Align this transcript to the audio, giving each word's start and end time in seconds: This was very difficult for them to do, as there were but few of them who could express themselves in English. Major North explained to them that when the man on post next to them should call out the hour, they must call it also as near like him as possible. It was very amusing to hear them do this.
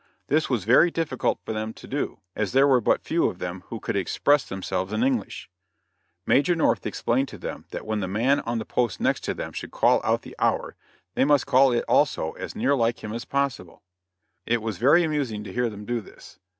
This 0.29 0.49
was 0.49 0.63
very 0.63 0.89
difficult 0.89 1.37
for 1.45 1.53
them 1.53 1.73
to 1.73 1.85
do, 1.85 2.21
as 2.35 2.53
there 2.53 2.67
were 2.67 2.81
but 2.81 3.03
few 3.03 3.27
of 3.27 3.37
them 3.37 3.61
who 3.67 3.79
could 3.79 3.95
express 3.95 4.43
themselves 4.49 4.91
in 4.91 5.03
English. 5.03 5.47
Major 6.25 6.55
North 6.55 6.87
explained 6.87 7.27
to 7.27 7.37
them 7.37 7.65
that 7.69 7.85
when 7.85 7.99
the 7.99 8.07
man 8.07 8.39
on 8.39 8.59
post 8.63 8.99
next 8.99 9.23
to 9.25 9.35
them 9.35 9.53
should 9.53 9.69
call 9.69 10.01
out 10.03 10.23
the 10.23 10.35
hour, 10.39 10.75
they 11.13 11.23
must 11.23 11.45
call 11.45 11.71
it 11.71 11.85
also 11.87 12.31
as 12.31 12.55
near 12.55 12.73
like 12.75 13.03
him 13.03 13.13
as 13.13 13.25
possible. 13.25 13.83
It 14.47 14.63
was 14.63 14.79
very 14.79 15.03
amusing 15.03 15.43
to 15.43 15.53
hear 15.53 15.69
them 15.69 15.85
do 15.85 16.01
this. 16.01 16.39